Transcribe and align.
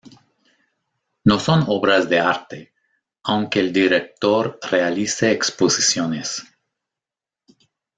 No 1.25 1.39
son 1.39 1.65
obras 1.67 2.09
de 2.09 2.17
arte, 2.19 2.73
aunque 3.21 3.59
el 3.59 3.71
director 3.71 4.57
realice 4.71 5.31
exposiciones. 5.31 6.43